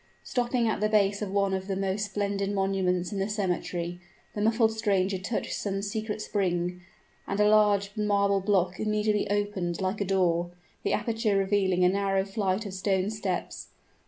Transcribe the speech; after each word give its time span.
Stopping 0.23 0.67
at 0.67 0.81
the 0.81 0.89
base 0.89 1.21
of 1.21 1.29
one 1.29 1.53
of 1.53 1.67
the 1.67 1.75
most 1.75 2.05
splendid 2.05 2.51
monuments 2.51 3.11
in 3.11 3.19
the 3.19 3.29
cemetery, 3.29 4.01
the 4.33 4.41
muffled 4.41 4.71
stranger 4.75 5.19
touched 5.19 5.53
some 5.53 5.83
secret 5.83 6.23
spring, 6.23 6.81
and 7.27 7.39
a 7.39 7.47
large 7.47 7.95
marble 7.95 8.39
block 8.41 8.79
immediately 8.79 9.29
opened 9.29 9.79
like 9.79 10.01
a 10.01 10.05
door, 10.05 10.49
the 10.81 10.91
aperture 10.93 11.37
revealing 11.37 11.83
a 11.85 11.89
narrow 11.89 12.25
flight 12.25 12.65
of 12.65 12.73
stone 12.73 13.11
steps. 13.11 13.67